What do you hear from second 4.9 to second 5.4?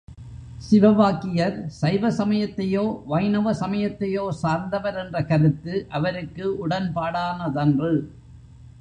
என்ற